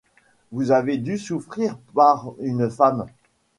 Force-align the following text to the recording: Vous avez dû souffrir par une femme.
Vous 0.51 0.71
avez 0.71 0.97
dû 0.97 1.19
souffrir 1.19 1.77
par 1.93 2.31
une 2.39 2.71
femme. 2.71 3.05